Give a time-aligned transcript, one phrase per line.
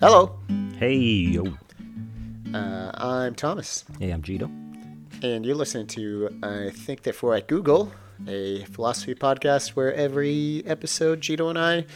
[0.00, 0.38] Hello,
[0.78, 1.44] Hey, yo.
[2.54, 4.46] uh, I'm Thomas, Hey, I'm Gito.
[5.22, 7.92] and you're listening to I Think Therefore I Google,
[8.26, 11.86] a philosophy podcast where every episode Gito and I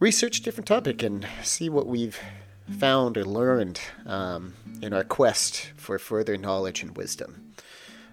[0.00, 2.18] research a different topic and see what we've
[2.78, 7.52] found or learned um, in our quest for further knowledge and wisdom.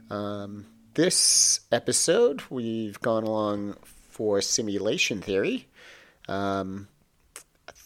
[0.10, 3.78] Um, this episode, we've gone along
[4.10, 5.68] for simulation theory.
[6.28, 6.88] Um,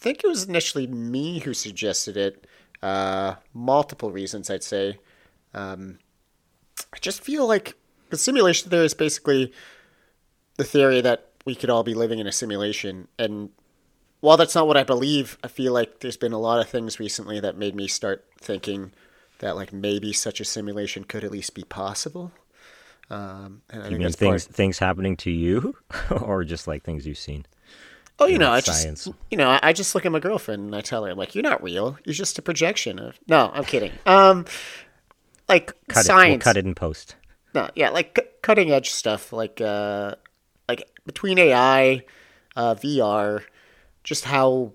[0.03, 2.45] think it was initially me who suggested it.
[2.81, 4.99] Uh, multiple reasons, I'd say.
[5.53, 5.99] Um,
[6.93, 7.75] I just feel like
[8.09, 9.53] the simulation theory is basically
[10.57, 13.07] the theory that we could all be living in a simulation.
[13.17, 13.49] And
[14.19, 16.99] while that's not what I believe, I feel like there's been a lot of things
[16.99, 18.91] recently that made me start thinking
[19.39, 22.31] that like maybe such a simulation could at least be possible.
[23.09, 25.75] Um, and I You mean things part- things happening to you,
[26.11, 27.45] or just like things you've seen?
[28.23, 29.05] Oh, you know, I science.
[29.05, 31.35] just, you know, I- just look at my girlfriend and I tell her, I'm like,
[31.35, 31.97] you're not real.
[32.05, 33.19] You're just a projection of.
[33.27, 33.91] No, I'm kidding.
[34.05, 34.45] Um,
[35.49, 36.27] like Cut science.
[36.27, 36.31] it.
[36.31, 37.15] We'll cut it in post.
[37.53, 40.15] No, yeah, like cu- cutting edge stuff, like uh,
[40.67, 42.01] like between AI,
[42.55, 43.43] uh, VR,
[44.03, 44.73] just how.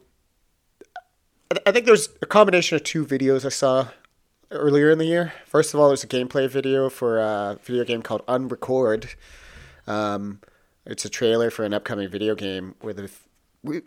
[1.51, 3.89] I th- I think there's a combination of two videos I saw
[4.51, 5.33] earlier in the year.
[5.47, 9.15] First of all, there's a gameplay video for a video game called Unrecord.
[9.87, 10.41] Um,
[10.87, 13.11] it's a trailer for an upcoming video game where the
[13.63, 13.83] we,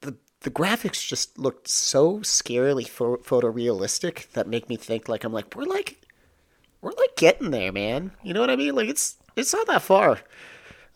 [0.00, 5.32] the the graphics just looked so scarily pho- photorealistic that make me think like I'm
[5.32, 6.00] like we're like
[6.80, 8.12] we're like getting there, man.
[8.22, 8.74] You know what I mean?
[8.74, 10.20] Like it's it's not that far.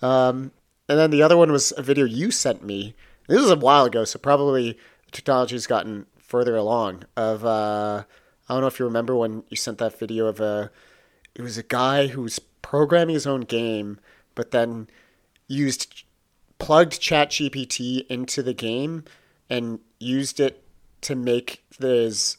[0.00, 0.52] Um,
[0.88, 2.94] and then the other one was a video you sent me.
[3.28, 4.72] This was a while ago, so probably
[5.06, 7.04] the technology's gotten further along.
[7.16, 8.04] Of uh,
[8.48, 10.70] I don't know if you remember when you sent that video of a.
[11.34, 14.00] It was a guy who was programming his own game,
[14.34, 14.88] but then
[15.48, 16.04] used
[16.62, 19.04] plugged ChatGPT into the game
[19.50, 20.62] and used it
[21.02, 22.38] to make those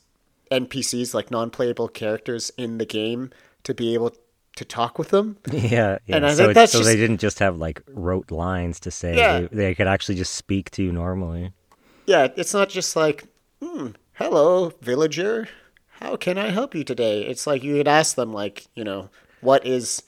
[0.51, 3.31] NPCs like non-playable characters in the game
[3.63, 4.13] to be able
[4.55, 5.37] to talk with them.
[5.51, 6.15] Yeah, yeah.
[6.17, 8.91] And I so think that's so just- they didn't just have like rote lines to
[8.91, 9.15] say.
[9.17, 9.41] Yeah.
[9.41, 11.51] They, they could actually just speak to you normally.
[12.05, 13.25] Yeah, it's not just like,
[13.61, 15.47] hmm, hello, villager.
[15.99, 17.23] How can I help you today?
[17.25, 19.09] It's like you could ask them, like, you know,
[19.41, 20.03] what is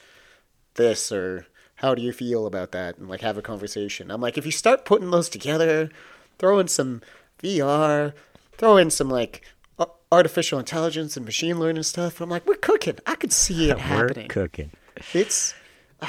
[0.76, 2.98] this or how do you feel about that?
[2.98, 4.12] And like have a conversation.
[4.12, 5.90] I'm like, if you start putting those together,
[6.40, 7.02] throw in some
[7.42, 8.14] VR,
[8.58, 9.42] throw in some like
[10.12, 12.98] artificial intelligence and machine learning stuff, I'm like, we're cooking.
[13.06, 14.28] I could see it We're happening.
[14.28, 14.72] cooking.
[15.14, 15.54] It's,
[16.02, 16.08] I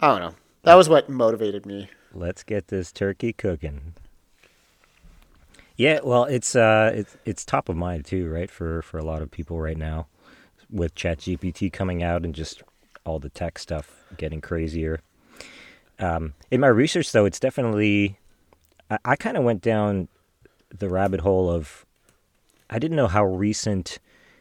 [0.00, 0.34] don't know.
[0.64, 1.88] That was what motivated me.
[2.12, 3.94] Let's get this turkey cooking.
[5.76, 8.50] Yeah, well, it's uh, it's it's top of mind too, right?
[8.50, 10.06] For for a lot of people right now,
[10.70, 12.62] with ChatGPT coming out and just
[13.06, 15.00] all the tech stuff getting crazier.
[15.98, 18.18] Um, in my research, though, it's definitely
[18.90, 20.08] I, I kind of went down
[20.76, 21.84] the rabbit hole of
[22.68, 23.98] I didn't know how recent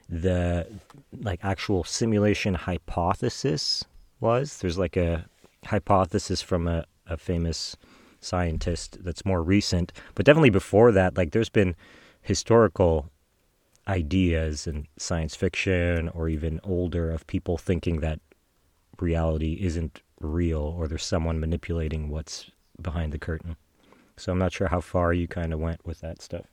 [0.09, 0.67] the
[1.21, 3.83] like actual simulation hypothesis
[4.19, 4.57] was.
[4.57, 5.25] There's like a
[5.65, 7.75] hypothesis from a, a famous
[8.21, 11.75] scientist that's more recent, but definitely before that, like there's been
[12.21, 13.09] historical
[13.87, 18.19] ideas in science fiction or even older of people thinking that
[18.99, 22.49] reality isn't real or there's someone manipulating what's
[22.81, 23.55] behind the curtain.
[24.17, 26.45] So I'm not sure how far you kind of went with that stuff.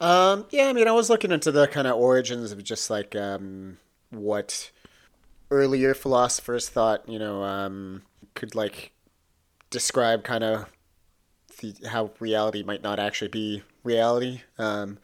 [0.00, 3.14] Um, yeah, I mean, I was looking into the kind of origins of just like
[3.14, 3.78] um,
[4.10, 4.72] what
[5.50, 8.02] earlier philosophers thought, you know, um,
[8.34, 8.90] could like
[9.70, 10.66] describe kind of
[11.60, 14.40] the, how reality might not actually be reality.
[14.58, 14.98] Um,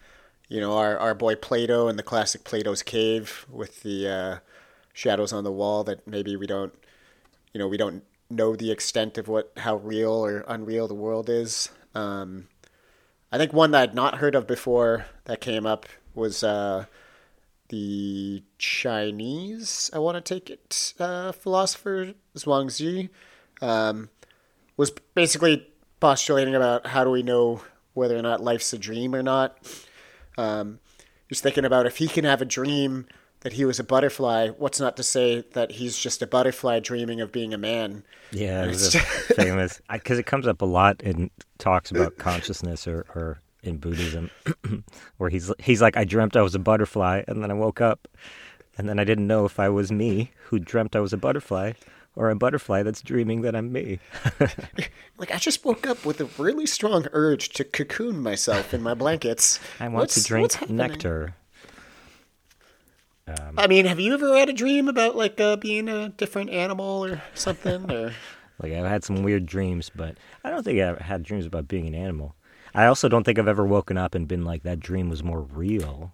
[0.49, 4.37] you know, our, our boy Plato and the classic Plato's Cave with the uh,
[4.99, 6.75] shadows on the wall that maybe we don't,
[7.53, 11.31] you know, we don't know the extent of what how real or unreal the world
[11.31, 11.71] is.
[11.95, 12.49] Um,
[13.31, 15.87] I think one that I'd not heard of before that came up
[16.17, 16.87] was uh,
[17.69, 23.09] the Chinese, I want to take it, uh, philosopher Zhuangzi,
[23.63, 24.11] um,
[24.77, 25.69] was basically
[26.01, 27.63] postulating about how do we know
[27.95, 29.59] whether or not life's a dream or not.
[30.37, 30.81] Um,
[31.29, 33.07] was thinking about if he can have a dream
[33.41, 37.21] that he was a butterfly, what's not to say that he's just a butterfly dreaming
[37.21, 38.03] of being a man?
[38.33, 38.95] Yeah, It's
[39.35, 44.31] famous because it comes up a lot in talks about consciousness or, or in Buddhism,
[45.19, 48.07] where he's he's like, I dreamt I was a butterfly, and then I woke up,
[48.77, 51.73] and then I didn't know if I was me who dreamt I was a butterfly,
[52.17, 53.99] or a butterfly that's dreaming that I'm me.
[55.19, 58.95] Like I just woke up with a really strong urge to cocoon myself in my
[58.95, 59.59] blankets.
[59.81, 61.35] I want What's- to drink nectar.
[63.29, 66.51] Um, I mean, have you ever had a dream about like uh, being a different
[66.51, 67.91] animal or something?
[67.91, 68.13] Or
[68.63, 71.87] Like I've had some weird dreams, but I don't think I've had dreams about being
[71.87, 72.35] an animal.
[72.75, 75.41] I also don't think I've ever woken up and been like that dream was more
[75.43, 76.13] real.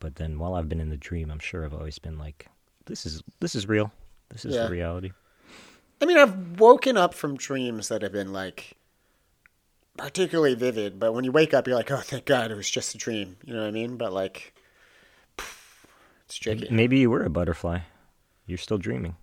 [0.00, 2.48] But then while I've been in the dream, I'm sure I've always been like,
[2.86, 3.92] this is this is real.
[4.30, 4.64] This is Yeah.
[4.64, 5.12] the reality.
[6.00, 8.72] I mean, I've woken up from dreams that have been like
[9.96, 12.94] particularly vivid, but when you wake up, you're like, oh, thank God, it was just
[12.94, 13.36] a dream.
[13.44, 13.96] You know what I mean?
[13.96, 14.51] But like,
[16.32, 16.66] it's tricky.
[16.70, 17.80] Maybe you were a butterfly.
[18.46, 19.16] You're still dreaming.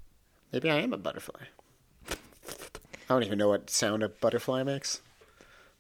[0.53, 1.41] Maybe I am a butterfly.
[2.11, 2.15] I
[3.09, 5.01] don't even know what sound a butterfly makes.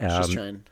[0.01, 0.63] Just Um, trying.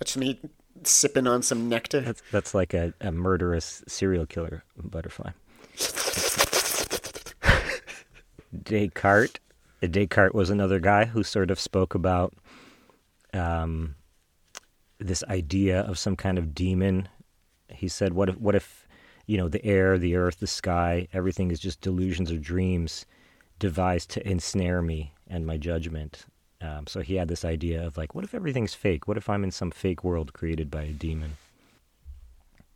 [0.00, 0.40] That's me
[0.82, 2.00] sipping on some nectar.
[2.00, 5.30] That's that's like a, a murderous serial killer butterfly.
[8.64, 9.38] Descartes.
[9.80, 12.34] Descartes was another guy who sort of spoke about
[13.32, 13.94] um,
[14.98, 17.08] this idea of some kind of demon.
[17.70, 18.86] He said, "What if, what if,
[19.26, 23.06] you know, the air, the earth, the sky, everything is just delusions or dreams
[23.58, 26.26] devised to ensnare me and my judgment."
[26.60, 29.06] Um, so he had this idea of like, what if everything's fake?
[29.06, 31.36] What if I'm in some fake world created by a demon?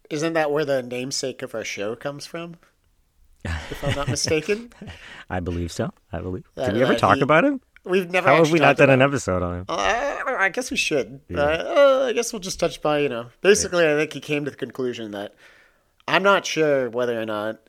[0.09, 2.57] Isn't that where the namesake of our show comes from?
[3.45, 4.73] If I'm not mistaken,
[5.29, 5.93] I believe so.
[6.13, 6.45] I believe.
[6.57, 7.61] Uh, Did we ever uh, talk he- about him?
[7.85, 8.29] We've never.
[8.29, 9.65] How have we not done an episode on him?
[9.69, 11.21] Uh, I guess we should.
[11.33, 13.27] Uh, uh, I guess we'll just touch by, you know.
[13.41, 15.35] Basically, I think he came to the conclusion that
[16.09, 17.61] I'm not sure whether or not,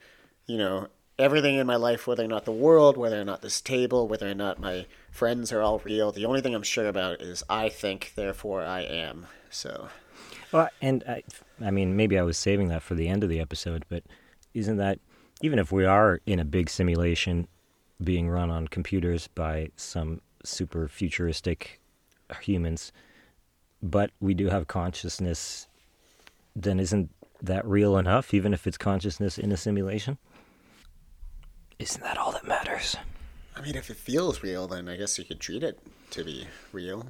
[0.47, 0.87] you know,
[1.19, 4.29] everything in my life, whether or not the world, whether or not this table, whether
[4.29, 6.11] or not my friends are all real.
[6.11, 9.27] The only thing I'm sure about is I think, therefore I am.
[9.49, 9.89] So,
[10.51, 11.23] Well, and I,
[11.63, 14.03] I mean, maybe I was saving that for the end of the episode, but
[14.53, 14.99] isn't that
[15.41, 17.47] even if we are in a big simulation
[18.03, 21.79] being run on computers by some super futuristic
[22.41, 22.91] humans,
[23.81, 25.67] but we do have consciousness,
[26.55, 27.09] then isn't
[27.41, 30.17] that real enough, even if it's consciousness in a simulation?
[31.79, 32.95] Isn't that all that matters?
[33.55, 35.79] I mean, if it feels real, then I guess you could treat it
[36.11, 37.07] to be real.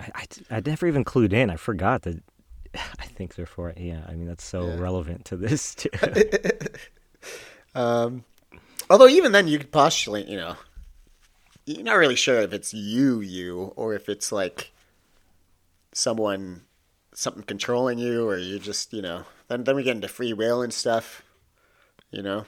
[0.00, 0.26] I, I,
[0.56, 1.50] I never even clued in.
[1.50, 2.22] I forgot that.
[2.74, 4.02] I think therefore, yeah.
[4.08, 4.80] I mean, that's so Yeah.
[4.80, 5.90] relevant to this too.
[7.74, 8.24] Um,
[8.90, 10.56] although even then, you could postulate, you know,
[11.66, 14.72] you're not really sure if it's you, you, or if it's like
[15.92, 16.62] someone,
[17.12, 20.62] something controlling you, or you just, you know, then then we get into free will
[20.62, 21.22] and stuff,
[22.10, 22.46] you know.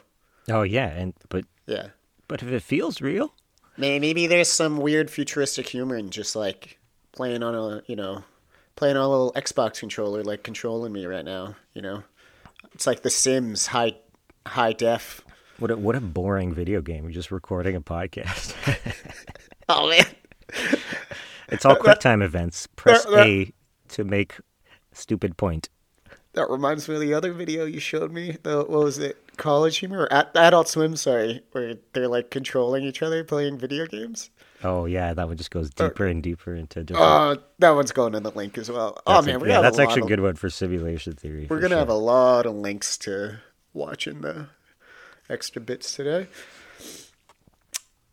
[0.51, 1.89] oh yeah, and but Yeah,
[2.29, 3.35] but if it feels real,
[3.77, 6.79] maybe there's some weird futuristic humor in just like
[7.13, 8.25] playing on a, you know,
[8.77, 12.05] playing on a little Xbox controller, like controlling me right now, you know.
[12.73, 13.97] It's like The Sims, high
[14.47, 15.23] high def.
[15.61, 17.05] What a, what a boring video game.
[17.05, 18.55] We're just recording a podcast.
[19.73, 20.05] Oh man.
[21.49, 22.67] it's all QuickTime events.
[22.75, 23.53] Press that- A
[23.91, 24.35] to make
[24.93, 25.69] stupid point.
[26.33, 28.37] That reminds me of the other video you showed me.
[28.43, 29.17] The what was it?
[29.37, 30.97] College humor or Ad- Adult Swim?
[30.97, 34.31] Sorry, where they're like controlling each other playing video games.
[34.65, 37.09] Oh yeah, that one just goes deeper and deeper into different.
[37.09, 39.01] Uh, that one's going in the link as well.
[39.07, 40.51] Oh that's a- man, we're yeah, gonna have that's a actually a good one for
[40.51, 41.43] simulation theory.
[41.49, 41.79] We're for gonna sure.
[41.79, 43.39] have a lot of links to
[43.73, 44.49] watch in the
[45.31, 46.27] extra bits today.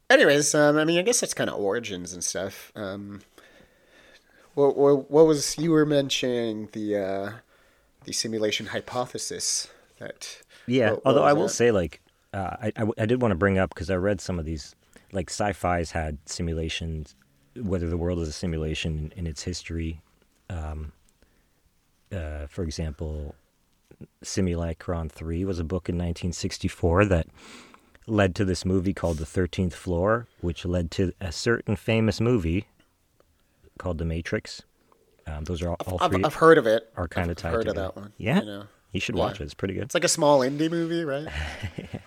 [0.10, 2.72] Anyways, um, I mean, I guess that's kind of origins and stuff.
[2.76, 3.22] Um,
[4.54, 7.32] what, what, what was you were mentioning the uh,
[8.06, 9.68] the simulation hypothesis
[10.00, 10.42] that?
[10.66, 11.50] Yeah, what- although I will that?
[11.50, 12.02] say, like,
[12.34, 14.76] uh, I, I, I did want to bring up because I read some of these,
[15.12, 17.16] like, sci-fi's had simulations,
[17.56, 20.02] whether the world is a simulation in, in its history.
[20.50, 20.94] Um,
[22.14, 23.36] uh, for example,
[24.24, 27.28] Simulacron 3 was a book in 1964 that
[28.08, 32.68] led to this movie called The 13th Floor, which led to a certain famous movie
[33.78, 34.62] called The Matrix.
[35.26, 36.90] Um, those are all, all I've, three I've heard of it.
[36.96, 37.82] are kind I've of tied heard together.
[37.88, 38.14] of that one.
[38.18, 38.64] Yeah, you know.
[38.94, 39.22] you should Yeah.
[39.26, 39.44] watch it.
[39.44, 39.84] It's pretty good.
[39.84, 41.28] It's like a small indie movie, right?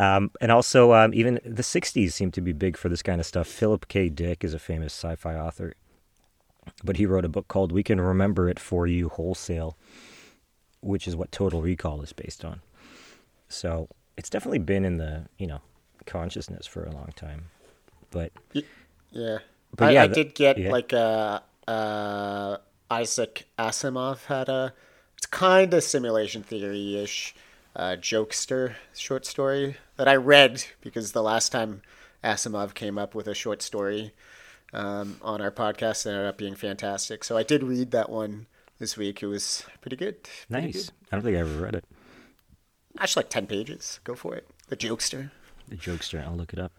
[0.00, 3.26] Um, and also, um, even the 60s seem to be big for this kind of
[3.26, 3.48] stuff.
[3.48, 4.08] Philip K.
[4.08, 5.74] Dick is a famous sci fi author,
[6.84, 9.76] but he wrote a book called We Can Remember It For You Wholesale,
[10.80, 12.60] which is what Total Recall is based on.
[13.48, 15.60] So it's definitely been in the, you know,
[16.06, 17.44] consciousness for a long time.
[18.10, 18.32] But
[19.10, 19.38] Yeah.
[19.76, 20.70] But I, yeah, I did get yeah.
[20.70, 22.58] like uh uh
[22.90, 24.72] Isaac Asimov had a
[25.16, 27.34] it's kind of simulation theory ish
[27.76, 31.82] uh, jokester short story that I read because the last time
[32.24, 34.12] Asimov came up with a short story
[34.72, 37.24] um, on our podcast it ended up being fantastic.
[37.24, 38.46] So I did read that one
[38.78, 39.22] this week.
[39.22, 40.22] It was pretty good.
[40.50, 40.86] Pretty nice.
[40.86, 40.94] good.
[41.12, 41.84] I don't think I ever read it.
[42.98, 44.00] Actually, like ten pages.
[44.04, 44.48] Go for it.
[44.68, 45.30] The jokester.
[45.68, 46.24] The jokester.
[46.26, 46.72] I'll look it up.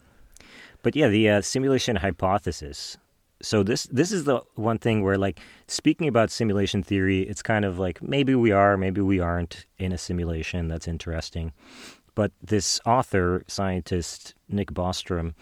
[0.81, 2.97] But yeah, the uh, simulation hypothesis.
[3.41, 7.63] So this this is the one thing where like speaking about simulation theory, it's kind
[7.63, 10.67] of like maybe we are, maybe we aren't in a simulation.
[10.67, 11.53] That's interesting.
[12.15, 15.35] But this author, scientist Nick Bostrom,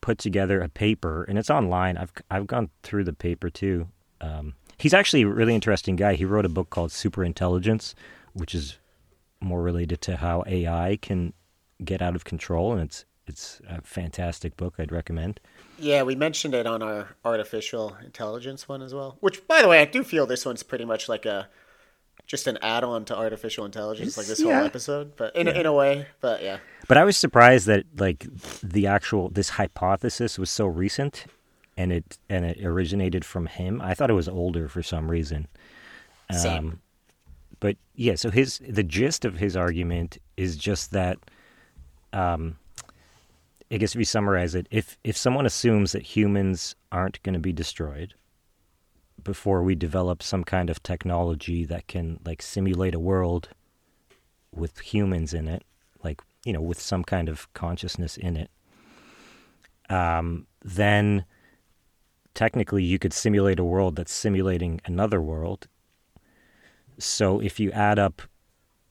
[0.00, 1.98] put together a paper, and it's online.
[1.98, 3.88] I've I've gone through the paper too.
[4.22, 6.14] Um, he's actually a really interesting guy.
[6.14, 7.94] He wrote a book called Super Intelligence,
[8.32, 8.78] which is
[9.40, 11.32] more related to how AI can
[11.84, 14.74] get out of control, and it's it's a fantastic book.
[14.78, 15.40] I'd recommend.
[15.78, 19.16] Yeah, we mentioned it on our artificial intelligence one as well.
[19.20, 21.48] Which, by the way, I do feel this one's pretty much like a
[22.26, 24.56] just an add-on to artificial intelligence, like this yeah.
[24.58, 25.16] whole episode.
[25.16, 26.58] But in in a way, but yeah,
[26.88, 28.26] But I was surprised that like
[28.62, 31.26] the actual this hypothesis was so recent,
[31.80, 33.80] and it and it originated from him.
[33.80, 35.48] I thought it was older for some reason.
[36.30, 36.80] Same.
[37.58, 41.18] but yeah, so his the gist of his argument is just that,
[42.12, 42.56] um,
[43.70, 47.40] I guess if we summarize it, if if someone assumes that humans aren't going to
[47.40, 48.14] be destroyed
[49.24, 53.48] before we develop some kind of technology that can like simulate a world
[54.54, 55.64] with humans in it,
[56.04, 58.50] like you know, with some kind of consciousness in it,
[59.88, 61.24] um, then
[62.34, 65.66] technically you could simulate a world that's simulating another world.
[66.98, 68.22] So if you add up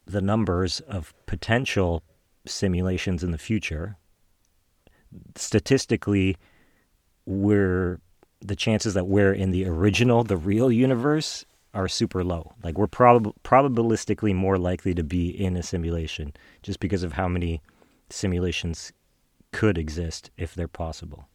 [0.05, 2.03] the numbers of potential
[2.46, 3.98] simulations in the future,
[5.36, 6.38] statistically,
[7.25, 8.00] we're
[8.41, 12.53] the chances that we're in the original, the real universe are super low.
[12.63, 17.27] Like we're prob- probabilistically more likely to be in a simulation just because of how
[17.27, 17.62] many
[18.10, 18.91] simulations
[19.51, 21.28] could exist if they're possible.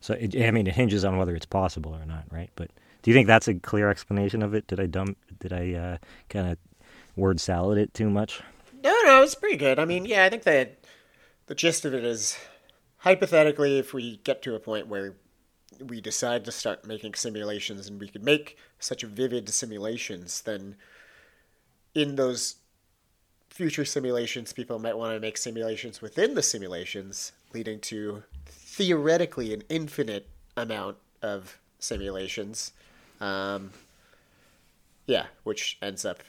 [0.00, 2.50] So it, I mean, it hinges on whether it's possible or not, right?
[2.56, 2.70] But
[3.02, 4.66] do you think that's a clear explanation of it?
[4.66, 5.16] Did I dumb?
[5.38, 5.96] Did I uh,
[6.28, 6.58] kind of
[7.16, 8.42] word salad it too much?
[8.82, 9.78] no, no, it's pretty good.
[9.78, 10.78] I mean, yeah, I think that
[11.46, 12.38] the gist of it is
[12.98, 15.14] hypothetically, if we get to a point where
[15.80, 20.76] we decide to start making simulations and we could make such vivid simulations, then
[21.94, 22.56] in those
[23.48, 28.22] future simulations, people might want to make simulations within the simulations, leading to
[28.80, 32.72] theoretically an infinite amount of simulations.
[33.20, 33.72] Um,
[35.04, 36.22] yeah, which ends up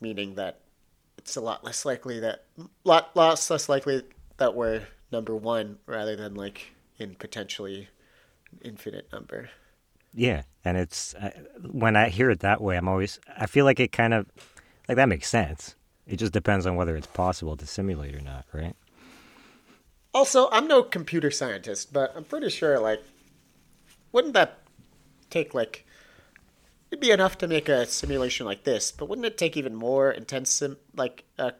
[0.00, 0.60] meaning that
[1.16, 2.44] it's a lot less likely that
[2.84, 4.04] lot lots less likely
[4.36, 7.88] that we're number one rather than like in potentially
[8.52, 9.50] an infinite number.
[10.14, 11.30] Yeah, and it's uh,
[11.68, 14.26] when I hear it that way, I'm always I feel like it kind of
[14.88, 15.74] like that makes sense.
[16.06, 18.76] It just depends on whether it's possible to simulate or not, right?
[20.18, 23.04] Also, I'm no computer scientist, but I'm pretty sure like
[24.10, 24.58] wouldn't that
[25.30, 25.86] take like
[26.90, 30.10] it'd be enough to make a simulation like this, but wouldn't it take even more
[30.10, 31.52] intense sim- like uh,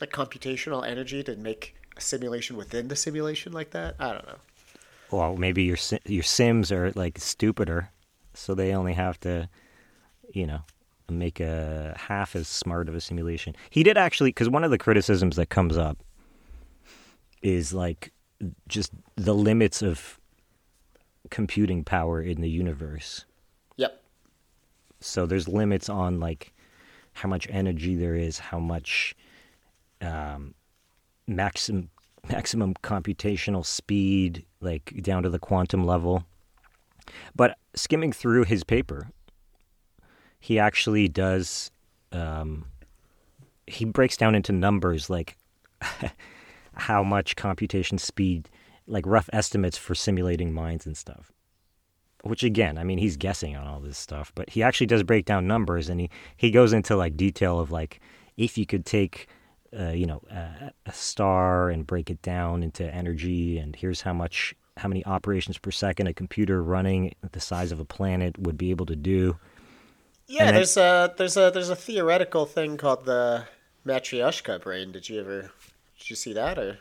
[0.00, 3.96] like computational energy to make a simulation within the simulation like that?
[3.98, 4.38] I don't know.
[5.10, 7.90] Well, maybe your your Sims are like stupider,
[8.34, 9.48] so they only have to,
[10.32, 10.60] you know,
[11.08, 13.56] make a half as smart of a simulation.
[13.68, 15.98] He did actually, because one of the criticisms that comes up
[17.42, 18.12] is like
[18.68, 20.18] just the limits of
[21.30, 23.24] computing power in the universe.
[23.76, 24.02] Yep.
[25.00, 26.52] So there's limits on like
[27.12, 29.14] how much energy there is, how much
[30.00, 30.54] um,
[31.26, 31.90] maximum
[32.28, 36.24] maximum computational speed, like down to the quantum level.
[37.34, 39.08] But skimming through his paper,
[40.38, 41.70] he actually does.
[42.12, 42.66] Um,
[43.66, 45.36] he breaks down into numbers like
[46.74, 48.48] how much computation speed,
[48.86, 51.32] like rough estimates for simulating minds and stuff.
[52.22, 55.24] Which again, I mean, he's guessing on all this stuff, but he actually does break
[55.24, 58.00] down numbers, and he he goes into like detail of like
[58.36, 59.26] if you could take
[59.78, 64.12] uh, you know, a, a star and break it down into energy, and here's how
[64.12, 68.58] much, how many operations per second a computer running the size of a planet would
[68.58, 69.38] be able to do.
[70.26, 73.44] Yeah, then- there's a there's a there's a theoretical thing called the
[73.86, 74.92] Matryoshka brain.
[74.92, 75.50] Did you ever
[76.00, 76.78] did you see that or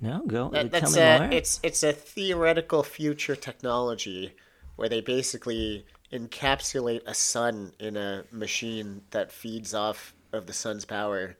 [0.00, 1.28] No, go that, tell that's me a, more.
[1.30, 4.32] it's it's a theoretical future technology
[4.76, 10.84] where they basically encapsulate a sun in a machine that feeds off of the sun's
[10.84, 11.36] power,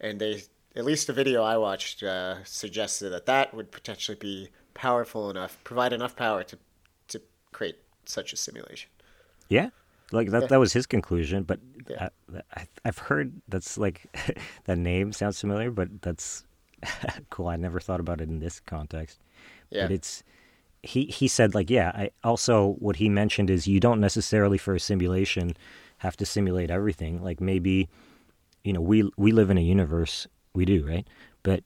[0.00, 0.42] and they
[0.74, 5.58] at least the video I watched uh, suggested that that would potentially be powerful enough,
[5.64, 6.58] provide enough power to
[7.08, 7.20] to
[7.52, 8.90] create such a simulation.
[9.48, 9.70] Yeah,
[10.12, 11.42] like that, that was his conclusion.
[11.42, 12.08] But Yeah.
[12.54, 14.06] I, I've heard that's like
[14.64, 16.44] that name sounds familiar, but that's
[17.30, 17.48] cool.
[17.48, 19.20] I never thought about it in this context.
[19.70, 19.82] Yeah.
[19.82, 20.22] But it's
[20.82, 21.06] he.
[21.06, 21.90] He said like yeah.
[21.94, 25.52] I also what he mentioned is you don't necessarily for a simulation
[25.98, 27.22] have to simulate everything.
[27.22, 27.88] Like maybe
[28.64, 30.26] you know we we live in a universe.
[30.54, 31.06] We do right,
[31.42, 31.62] but.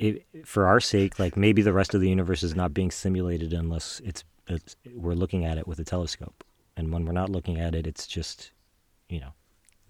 [0.00, 3.52] It, for our sake, like maybe the rest of the universe is not being simulated
[3.52, 6.44] unless it's, it's we're looking at it with a telescope
[6.78, 8.52] and when we're not looking at it, it's just,
[9.08, 9.32] you know,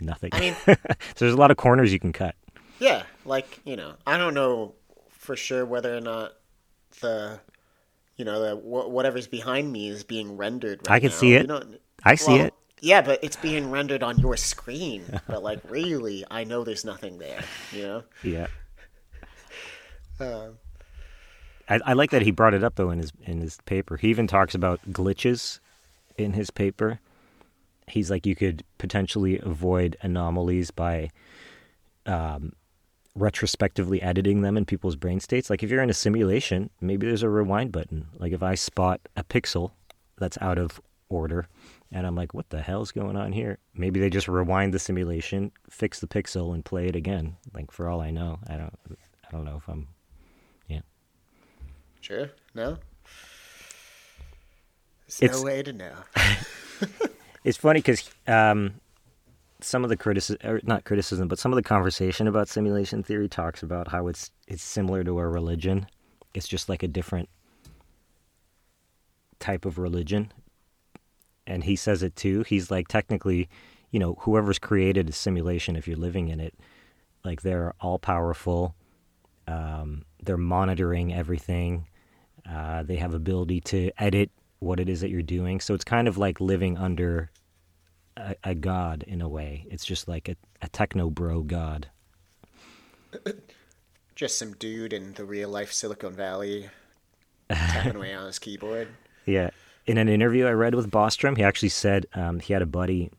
[0.01, 0.31] nothing.
[0.33, 0.75] I mean- so
[1.19, 2.35] there's a lot of corners you can cut.
[2.81, 4.75] Yeah, like you know, I don't know
[5.11, 6.33] for sure whether or not
[7.01, 7.41] the
[8.17, 10.81] you know, wh- whatever's behind me is being rendered.
[10.89, 11.15] Right I can now.
[11.15, 11.51] see it.
[12.05, 12.55] I see well, it.
[12.81, 15.05] Yeah, but it's being rendered on your screen.
[15.27, 17.43] but like, really, I know there's nothing there.
[17.73, 18.03] You know.
[18.23, 18.47] Yeah.
[20.21, 20.59] Um,
[21.69, 23.97] I, I like that he brought it up though in his in his paper.
[23.97, 25.61] He even talks about glitches
[26.19, 27.01] in his paper.
[27.87, 31.11] He's like you could potentially avoid anomalies by
[32.07, 32.53] um,
[33.15, 35.51] retrospectively editing them in people's brain states.
[35.51, 38.09] Like if you're in a simulation, maybe there's a rewind button.
[38.19, 39.73] Like if I spot a pixel
[40.19, 41.49] that's out of order
[41.91, 43.59] and I'm like, what the hell's going on here?
[43.75, 47.37] Maybe they just rewind the simulation, fix the pixel and play it again.
[47.55, 49.89] Like for all I know, I don't I don't know if I'm
[50.69, 50.81] yeah.
[52.01, 52.31] sure.
[52.55, 52.79] No.
[55.09, 55.95] There's It's- no way to know.
[57.45, 58.75] It's funny because um,
[59.61, 63.63] some of the criticism, not criticism, but some of the conversation about simulation theory talks
[63.63, 65.87] about how it's it's similar to a religion.
[66.35, 67.29] It's just like a different
[69.39, 70.33] type of religion,
[71.47, 72.43] and he says it too.
[72.43, 73.49] He's like technically,
[73.93, 76.55] you know, whoever's created a simulation, if you're living in it,
[77.25, 78.75] like they're all powerful.
[79.47, 81.87] Um, they're monitoring everything.
[82.49, 85.61] Uh, they have ability to edit what it is that you're doing.
[85.61, 87.31] So it's kind of like living under
[88.17, 89.67] a, a god in a way.
[89.71, 91.89] It's just like a, a techno bro god.
[94.15, 96.69] Just some dude in the real life Silicon Valley
[97.49, 98.89] tapping away on his keyboard.
[99.27, 99.51] Yeah.
[99.87, 103.11] In an interview I read with Bostrom, he actually said um, he had a buddy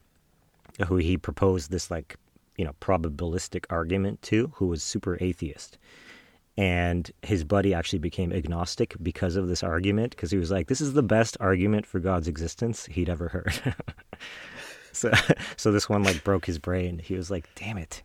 [0.87, 2.17] who he proposed this like
[2.57, 5.77] you know probabilistic argument to, who was super atheist.
[6.59, 10.81] And his buddy actually became agnostic because of this argument, because he was like, "This
[10.81, 13.75] is the best argument for God's existence he'd ever heard."
[14.91, 15.09] so,
[15.55, 16.99] so this one like broke his brain.
[16.99, 18.03] He was like, "Damn it,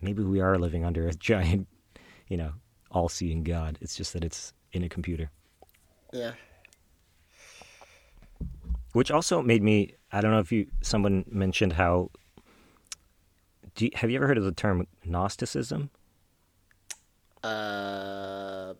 [0.00, 1.68] maybe we are living under a giant,
[2.26, 2.54] you know,
[2.90, 3.78] all-seeing God.
[3.80, 5.30] It's just that it's in a computer."
[6.12, 6.32] Yeah.
[8.92, 12.10] which also made me i don't know if you someone mentioned how
[13.74, 15.88] do you, have you ever heard of the term gnosticism
[17.42, 18.74] Uh,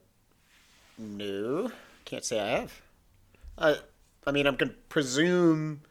[0.99, 1.71] no,
[2.05, 2.83] can't say I have.
[3.59, 3.75] Uh,
[4.27, 5.83] I mean, I'm gonna presume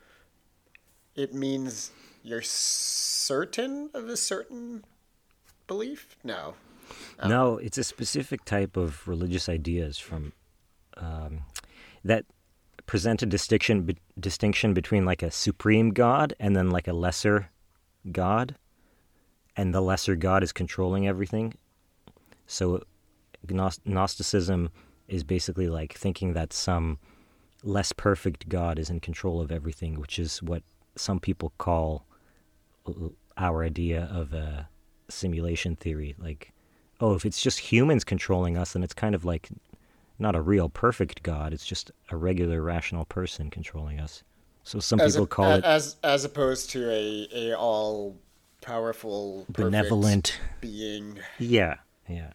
[1.16, 1.92] it means
[2.24, 4.84] you're certain of a certain
[5.68, 6.18] belief.
[6.24, 6.56] No.
[7.26, 10.34] no it's a specific type of religious ideas from
[10.98, 11.42] um,
[12.04, 12.26] that
[12.86, 17.50] present a distinction be, distinction between like a supreme god and then like a lesser
[18.12, 18.56] god
[19.56, 21.54] and the lesser god is controlling everything
[22.48, 22.84] so
[23.86, 24.70] gnosticism
[25.08, 26.98] is basically like thinking that some
[27.64, 30.64] less perfect god is in control of everything which is what
[30.96, 32.06] some people call
[33.38, 34.68] our idea of a
[35.10, 36.16] simulation theory.
[36.18, 36.52] Like
[37.00, 39.50] oh if it's just humans controlling us then it's kind of like
[40.20, 44.24] not a real perfect god it's just a regular rational person controlling us.
[44.64, 48.18] So some As people a- call it as as opposed to a a all
[48.62, 50.40] powerful benevolent.
[50.62, 51.20] being.
[51.40, 51.76] yeah
[52.12, 52.32] yeah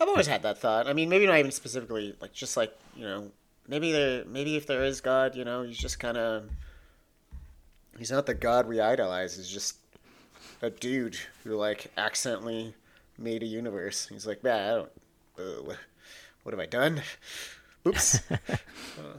[0.00, 0.86] I've always had that thought.
[0.86, 3.30] I mean, maybe not even specifically, like just like you know,
[3.66, 6.48] maybe there, maybe if there is God, you know, he's just kind of,
[7.98, 9.36] he's not the God we idolize.
[9.36, 9.76] He's just
[10.62, 12.74] a dude who like accidentally
[13.18, 14.08] made a universe.
[14.08, 14.90] He's like, man, I don't,
[15.38, 15.78] uh, what,
[16.44, 17.02] what have I done?
[17.86, 18.20] Oops.
[18.98, 19.18] Uh,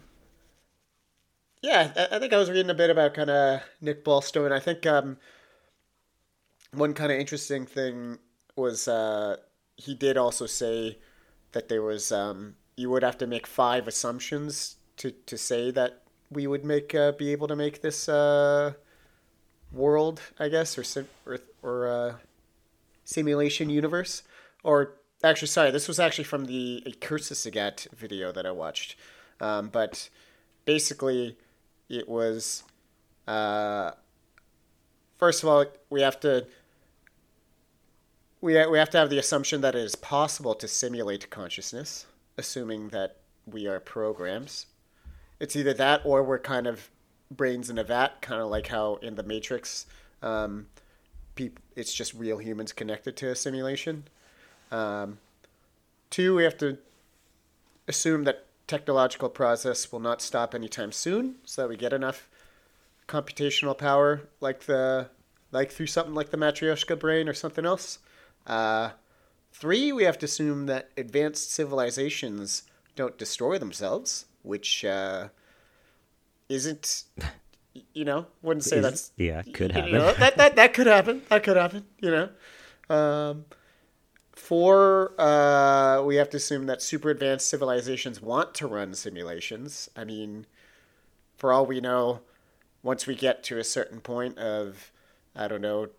[1.62, 4.52] yeah, I, I think I was reading a bit about kind of Nick Bostrom.
[4.52, 5.16] I think um,
[6.74, 8.18] one kind of interesting thing
[8.60, 9.38] was uh,
[9.76, 11.00] he did also say
[11.54, 16.04] that there was um, you would have to make five assumptions to, to say that
[16.30, 18.74] we would make uh, be able to make this uh,
[19.72, 22.14] world, I guess, or sim- or, or uh,
[23.04, 24.24] simulation universe.
[24.64, 28.96] Or actually, sorry, this was actually from the Kurzgesagt video that I watched.
[29.42, 30.10] Um, but
[30.66, 31.38] basically,
[31.88, 32.64] it was
[33.28, 33.92] uh,
[35.18, 36.46] first of all we have to
[38.42, 42.06] we we have to have the assumption that it is possible to simulate consciousness,
[42.38, 44.68] assuming that we are programs.
[45.40, 46.90] It's either that or we're kind of
[47.32, 49.86] brains in a vat, kind of like how in the Matrix,
[50.22, 50.68] um,
[51.76, 54.04] it's just real humans connected to a simulation.
[54.72, 55.20] Um,
[56.10, 56.78] two, we have to
[57.88, 62.30] assume that technological process will not stop anytime soon, so that we get enough
[63.08, 65.10] computational power, like the
[65.52, 68.00] like through something like the Matryoshka brain or something else.
[68.46, 68.92] Uh,
[69.52, 72.64] three, we have to assume that advanced civilizations
[72.96, 75.30] don't destroy themselves, which uh,
[76.48, 77.04] isn't,
[77.94, 81.22] you know, wouldn't say Is- that's yeah could happen know, that, that that could happen.
[81.30, 81.86] That could happen.
[82.00, 82.96] You know.
[82.96, 83.46] Um,
[84.40, 89.90] Four, uh, we have to assume that super advanced civilizations want to run simulations.
[89.98, 90.48] I mean,
[91.38, 92.22] for all we know,
[92.82, 94.94] once we get to a certain point of,
[95.36, 95.90] I don't know,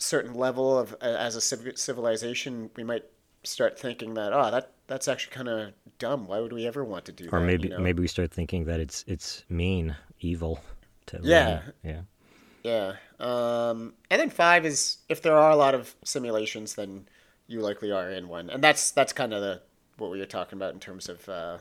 [0.00, 3.04] certain level of as a civ- civilization, we might
[3.44, 6.26] start thinking that oh, that that's actually kind of dumb.
[6.26, 7.36] Why would we ever want to do Or that?
[7.36, 7.80] Or maybe you know?
[7.80, 10.60] maybe we start thinking that it's it's mean, evil.
[11.06, 11.62] To Yeah.
[11.82, 12.02] yeah.
[12.62, 12.96] Yeah.
[13.18, 17.06] Um, and then five is if there are a lot of simulations, then
[17.46, 19.62] you likely are in one, and that's that's kind of the
[19.96, 21.58] what we were talking about in terms of uh,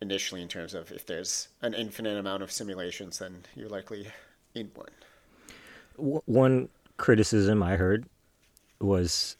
[0.00, 4.08] initially in terms of if there's an infinite amount of simulations, then you're likely
[4.54, 6.22] in one.
[6.26, 6.68] One
[7.02, 8.06] criticism I heard
[8.80, 9.36] was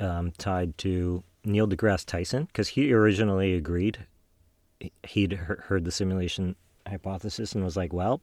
[0.00, 4.04] um, tied to Neil deGrasse Tyson because he originally agreed.
[4.80, 6.56] He- He'd heard the simulation
[6.88, 8.20] hypothesis and was like, "Well,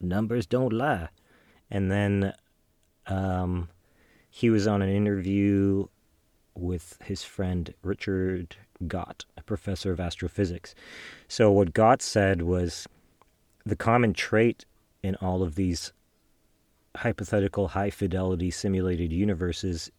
[0.00, 1.10] numbers don't lie."
[1.70, 2.34] And then
[3.06, 3.68] um,
[4.28, 5.86] he was on an interview
[6.56, 8.56] with his friend Richard
[8.88, 10.74] Gott, a professor of astrophysics.
[11.28, 12.88] So what Gott said was
[13.64, 14.64] the common trait
[15.00, 15.92] in all of these
[16.96, 19.90] hypothetical high fidelity simulated universes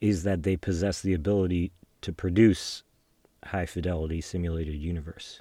[0.00, 2.82] is that they possess the ability to produce
[3.44, 5.40] high fidelity simulated universe.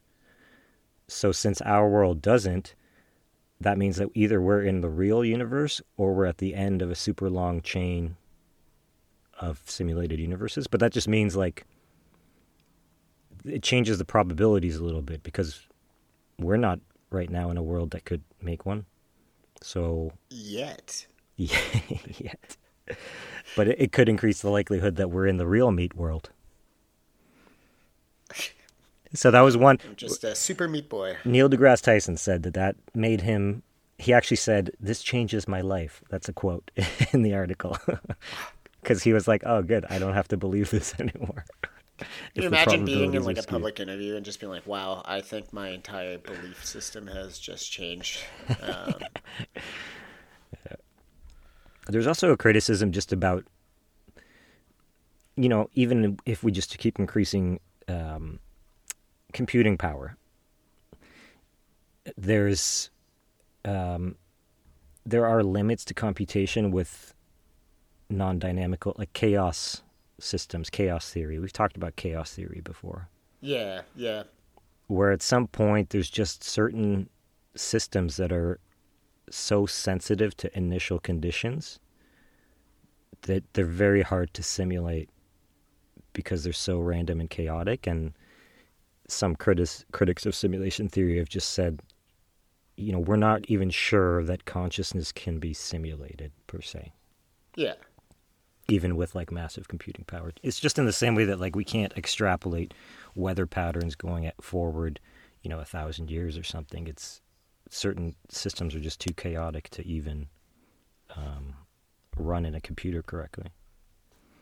[1.08, 2.76] So since our world doesn't,
[3.60, 6.90] that means that either we're in the real universe or we're at the end of
[6.90, 8.16] a super long chain
[9.40, 10.68] of simulated universes.
[10.68, 11.66] But that just means like
[13.46, 15.68] it changes the probabilities a little bit because
[16.40, 18.86] we're not right now in a world that could make one.
[19.62, 21.06] So Yet.
[21.38, 21.58] yeah,
[22.20, 22.58] yet.
[23.56, 26.30] But it, it could increase the likelihood that we're in the real meat world.
[29.14, 29.78] So that was one.
[29.88, 31.18] I'm just a super meat boy.
[31.26, 33.62] Neil deGrasse Tyson said that that made him.
[33.98, 36.72] He actually said, "This changes my life." That's a quote
[37.14, 37.78] in the article,
[38.82, 41.46] because he was like, "Oh, good, I don't have to believe this anymore."
[42.34, 45.22] Can you imagine being in like a public interview and just being like, "Wow, I
[45.22, 48.20] think my entire belief system has just changed."
[48.62, 48.96] Um,
[51.88, 53.44] There's also a criticism just about,
[55.36, 58.40] you know, even if we just keep increasing um,
[59.34, 60.16] computing power,
[62.18, 62.90] there's
[63.66, 64.16] um,
[65.06, 67.14] there are limits to computation with
[68.10, 69.82] non-dynamical like chaos
[70.22, 71.40] systems, chaos theory.
[71.40, 73.10] We've talked about chaos theory before,
[73.42, 74.24] yeah, yeah,
[74.88, 77.10] where at some point there's just certain
[77.56, 78.60] systems that are
[79.30, 81.80] so sensitive to initial conditions
[83.24, 85.10] that they're very hard to simulate
[86.14, 88.14] because they're so random and chaotic and
[89.08, 91.82] some critics critics of simulation theory have just said
[92.78, 96.92] you know we're not even sure that consciousness can be simulated per se
[97.56, 97.74] yeah.
[98.72, 101.64] Even with like massive computing power it's just in the same way that like we
[101.64, 102.74] can't extrapolate
[103.16, 105.00] weather patterns going at forward
[105.42, 107.22] you know a thousand years or something it's
[107.70, 110.28] certain systems are just too chaotic to even
[111.16, 111.54] um,
[112.18, 113.48] run in a computer correctly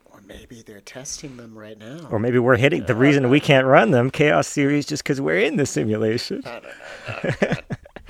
[0.06, 2.08] Or maybe they're testing them right now.
[2.12, 5.20] or maybe we're hitting the reason we can't run them chaos theory is just because
[5.22, 7.54] we're in the simulation I don't know.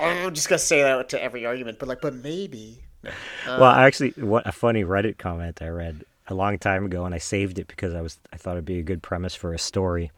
[0.00, 2.82] I'm just gonna say that to every argument, but like, but maybe.
[3.02, 3.10] No.
[3.46, 7.18] well actually what a funny reddit comment i read a long time ago and i
[7.18, 10.10] saved it because i was i thought it'd be a good premise for a story.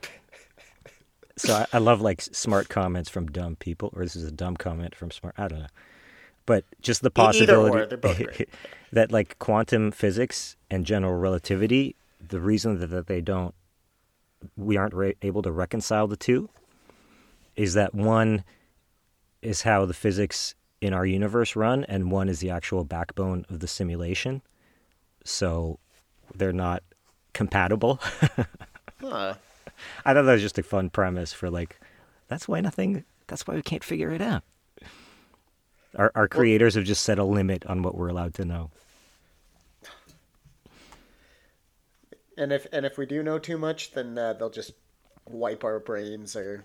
[1.36, 4.56] So I, I love like smart comments from dumb people or this is a dumb
[4.56, 5.66] comment from smart i don't know.
[6.44, 8.48] But just the possibility or, they're both great.
[8.92, 11.96] that like quantum physics and general relativity
[12.26, 13.54] the reason that, that they don't
[14.56, 16.48] we aren't re- able to reconcile the two
[17.56, 18.44] is that one
[19.40, 23.60] is how the physics in our universe run and one is the actual backbone of
[23.60, 24.42] the simulation.
[25.24, 25.78] So
[26.34, 26.82] they're not
[27.32, 28.00] compatible
[29.00, 29.34] Huh.
[30.04, 31.80] i thought that was just a fun premise for like
[32.28, 34.42] that's why nothing that's why we can't figure it out
[35.96, 38.70] our, our creators have just set a limit on what we're allowed to know
[42.36, 44.72] And if and if we do know too much, then uh, they'll just
[45.26, 46.64] wipe our brains or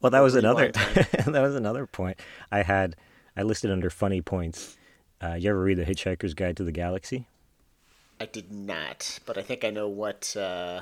[0.00, 2.18] Well, that was another that was another point
[2.50, 2.96] I had.
[3.36, 4.76] I listed under funny points.
[5.22, 7.26] Uh, you ever read the Hitchhiker's Guide to the Galaxy?
[8.20, 10.80] I did not, but I think I know what uh,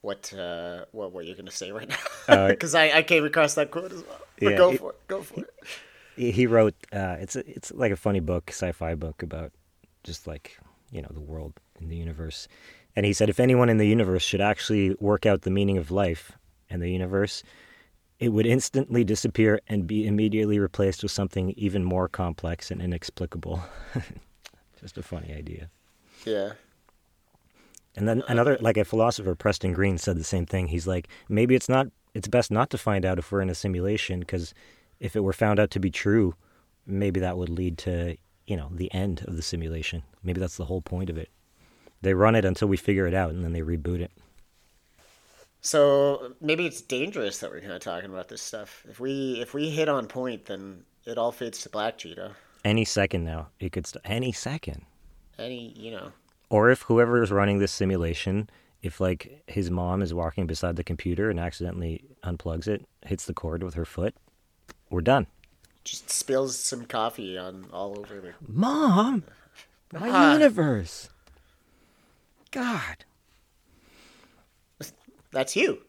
[0.00, 1.96] what uh, what what you're gonna say right now
[2.28, 4.20] Uh, because I, I came across that quote as well.
[4.40, 5.08] But Yeah, go for it.
[5.08, 5.54] Go for it.
[6.16, 6.74] He he wrote.
[6.92, 9.52] Uh, it's a, it's like a funny book, sci-fi book about
[10.02, 10.58] just like
[10.90, 12.48] you know the world and the universe.
[12.96, 15.90] And he said if anyone in the universe should actually work out the meaning of
[15.90, 16.32] life
[16.68, 17.44] and the universe,
[18.18, 23.62] it would instantly disappear and be immediately replaced with something even more complex and inexplicable.
[24.80, 25.70] just a funny idea.
[26.24, 26.52] Yeah.
[27.96, 30.68] And then another, like a philosopher, Preston Green, said the same thing.
[30.68, 33.54] He's like, maybe it's not, it's best not to find out if we're in a
[33.54, 34.54] simulation because
[35.00, 36.34] if it were found out to be true,
[36.86, 40.02] maybe that would lead to, you know, the end of the simulation.
[40.22, 41.28] Maybe that's the whole point of it.
[42.00, 44.12] They run it until we figure it out and then they reboot it.
[45.60, 48.84] So maybe it's dangerous that we're kind of talking about this stuff.
[48.88, 52.36] If we if we hit on point, then it all fades to black, Cheetah.
[52.64, 54.84] Any second now, it could, st- any second.
[55.38, 56.12] Any, you know.
[56.50, 58.48] Or if whoever is running this simulation,
[58.82, 63.34] if like his mom is walking beside the computer and accidentally unplugs it, hits the
[63.34, 64.14] cord with her foot,
[64.90, 65.26] we're done.
[65.84, 68.32] Just spills some coffee on all over the.
[68.46, 69.24] Mom,
[69.92, 70.32] my Ah.
[70.34, 71.08] universe.
[72.50, 73.04] God.
[75.30, 75.82] That's you.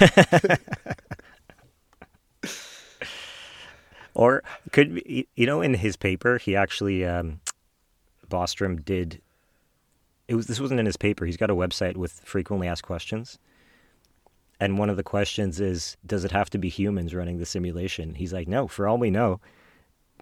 [4.14, 4.42] Or
[4.72, 7.40] could be, you know in his paper he actually um,
[8.28, 9.20] Bostrom did.
[10.28, 11.24] It was this wasn't in his paper.
[11.24, 13.38] He's got a website with frequently asked questions,
[14.58, 18.14] and one of the questions is, "Does it have to be humans running the simulation?"
[18.14, 18.66] He's like, "No.
[18.66, 19.40] For all we know,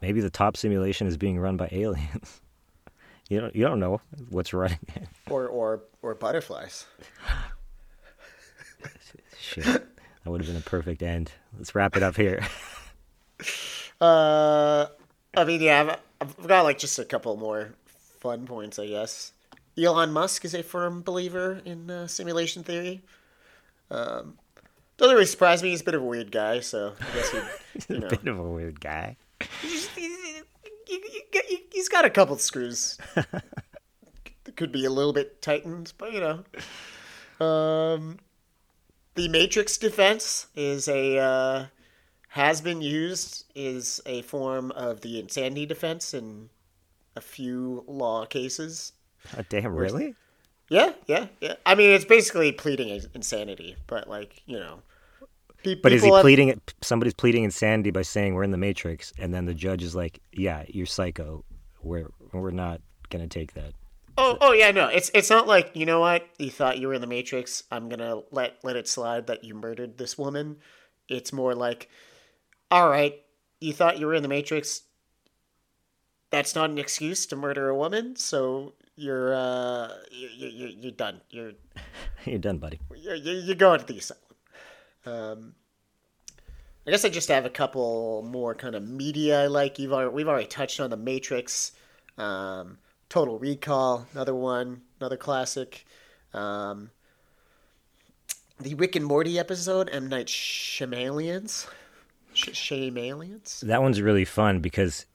[0.03, 2.41] maybe the top simulation is being run by aliens.
[3.29, 5.09] you don't you don't know what's running it.
[5.31, 6.87] Or or or butterflies.
[9.41, 11.33] Shit, that would have been a perfect end.
[11.57, 12.47] Let's wrap it up here.
[14.01, 14.87] Uh,
[15.35, 17.71] I mean, yeah, I've, I've got like just a couple more
[18.25, 19.33] fun points, I guess.
[19.77, 23.03] Elon Musk is a firm believer in uh, simulation theory.
[23.91, 24.39] Um,
[24.97, 25.69] doesn't really surprise me.
[25.71, 27.39] He's a bit of a weird guy, so I guess he,
[27.95, 29.17] you know, Bit of a weird guy.
[29.61, 30.43] he's, he's-
[30.87, 32.97] he- he's got a couple screws.
[34.57, 37.45] Could be a little bit tightened, but you know.
[37.45, 38.19] Um,
[39.17, 41.67] the Matrix defense is a uh,
[42.29, 46.51] has been used is a form of the insanity defense in
[47.17, 48.93] a few law cases.
[49.39, 50.15] Oh, damn, really?
[50.69, 51.55] Yeah, yeah, yeah.
[51.67, 54.81] I mean, it's basically pleading insanity, but like you know.
[55.63, 56.61] pe- But is he have- pleading?
[56.83, 60.21] Somebody's pleading insanity by saying we're in the Matrix, and then the judge is like,
[60.33, 61.45] "Yeah, you're psycho.
[61.83, 63.75] We're we're not gonna take that."
[64.17, 64.89] Oh, oh yeah, no.
[64.89, 67.65] It's it's not like you know what you thought you were in the Matrix.
[67.71, 70.57] I'm gonna let let it slide that you murdered this woman.
[71.09, 71.91] It's more like,
[72.71, 73.21] all right,
[73.61, 74.83] you thought you were in the Matrix.
[76.35, 78.17] That's not an excuse to murder a woman.
[78.17, 81.21] So you're uh you you you you're done.
[81.31, 81.53] You're
[82.25, 82.81] You're done, buddy.
[82.97, 84.23] you're you're you're going to the asylum.
[85.07, 85.55] Um,
[86.87, 89.79] I guess I just have a couple more kind of media I like.
[89.79, 91.73] You've already, we've already touched on the Matrix,
[92.19, 95.87] um, Total Recall, another one, another classic.
[96.33, 96.91] Um,
[98.59, 101.69] the Rick and Morty episode, M Night Shyamalians,
[102.33, 103.61] Sh- Shyamalians.
[103.61, 105.07] That one's really fun because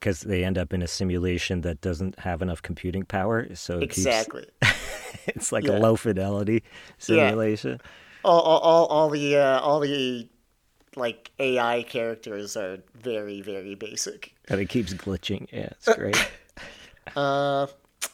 [0.00, 3.90] because they end up in a simulation that doesn't have enough computing power, so it
[3.90, 4.46] keeps- Exactly.
[5.26, 5.78] it's like Yeah.
[5.78, 6.62] a low fidelity
[6.98, 7.80] simulation.
[8.24, 10.28] all, all, all, all the uh, all the
[10.96, 14.34] like AI characters are very very basic.
[14.48, 15.46] And it keeps glitching.
[15.52, 16.30] Yeah, it's great.
[17.14, 17.66] Uh,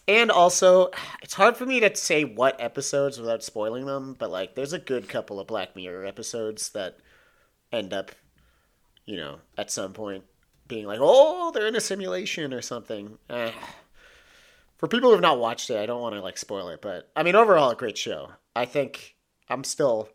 [0.09, 0.90] and also,
[1.23, 4.79] it's hard for me to say what episodes without spoiling them, but like, there's a
[4.79, 6.99] good couple of Black Mirror episodes that
[7.73, 8.11] end up,
[9.07, 10.25] you know, at some point
[10.73, 13.19] being like, oh, they're in a simulation or something.
[13.29, 13.53] Eh.
[14.79, 17.11] For people who have not watched it, I don't want to like spoil it, but
[17.15, 18.31] I mean, overall, a great show.
[18.57, 19.15] I think
[19.51, 20.09] I'm still.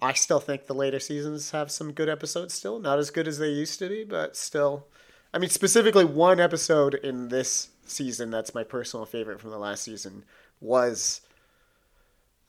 [0.00, 2.78] I still think the later seasons have some good episodes still.
[2.78, 4.86] Not as good as they used to be, but still.
[5.34, 9.82] I mean, specifically, one episode in this season that's my personal favorite from the last
[9.82, 10.24] season
[10.60, 11.22] was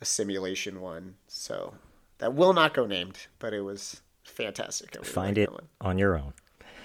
[0.01, 1.15] a simulation one.
[1.27, 1.73] So
[2.19, 4.93] that will not go named, but it was fantastic.
[4.95, 5.49] Really Find it
[5.81, 6.33] on your own.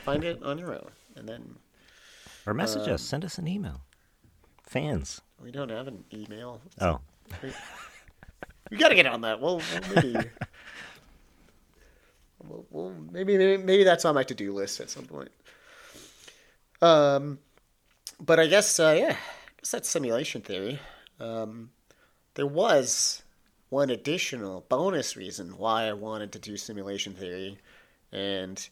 [0.09, 0.91] Find it on your own.
[1.17, 1.57] And then
[2.47, 3.03] Or message Um, us.
[3.03, 3.83] Send us an email.
[4.63, 5.21] Fans.
[5.43, 6.63] we don't have an email.
[6.81, 7.01] Oh,
[8.71, 9.41] We got to get on that.
[9.41, 10.13] Well, well maybe.
[12.39, 15.31] well, well, maybe, maybe maybe that's on my to do list at some point.
[16.81, 17.39] Um,
[18.19, 20.81] but I guess uh, yeah, I guess that's simulation theory.
[21.21, 21.71] Um,
[22.35, 23.23] there was
[23.69, 27.59] one additional bonus reason why I wanted to do simulation theory,
[28.13, 28.69] and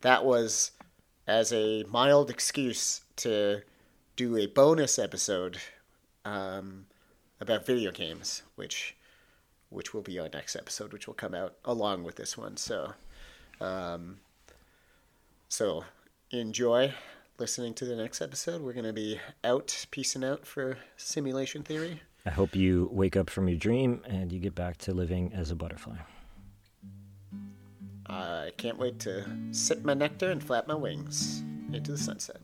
[0.00, 0.70] that was
[1.28, 3.60] as a mild excuse to
[4.16, 5.58] do a bonus episode
[6.24, 6.86] um,
[7.40, 8.96] about video games, which
[9.70, 12.56] which will be our next episode, which will come out along with this one.
[12.56, 12.94] So,
[13.60, 14.16] um,
[15.50, 15.84] so
[16.30, 16.94] enjoy
[17.38, 18.62] listening to the next episode.
[18.62, 22.00] We're going to be out, peacing out for simulation theory.
[22.24, 25.50] I hope you wake up from your dream and you get back to living as
[25.50, 25.98] a butterfly.
[28.08, 31.42] I can't wait to sip my nectar and flap my wings
[31.72, 32.40] into the sunset.